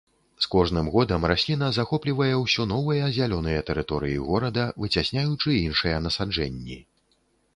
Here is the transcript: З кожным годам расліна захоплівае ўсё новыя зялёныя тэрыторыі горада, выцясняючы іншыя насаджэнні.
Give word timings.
З 0.43 0.47
кожным 0.53 0.87
годам 0.93 1.25
расліна 1.31 1.67
захоплівае 1.77 2.29
ўсё 2.43 2.65
новыя 2.71 3.11
зялёныя 3.17 3.59
тэрыторыі 3.69 4.17
горада, 4.29 4.63
выцясняючы 4.85 5.49
іншыя 5.59 6.01
насаджэнні. 6.07 6.79